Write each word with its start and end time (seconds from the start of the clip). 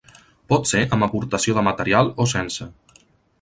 Pot 0.53 0.69
ser 0.69 0.79
amb 0.97 1.07
aportació 1.07 1.57
de 1.59 1.65
material 1.67 2.11
o 2.27 2.29
sense. 2.33 2.69